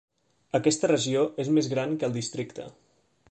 Aquesta 0.59 0.89
regió 0.91 1.21
és 1.45 1.53
més 1.59 1.71
gran 1.75 1.95
que 2.01 2.09
el 2.09 2.17
districte. 2.21 2.67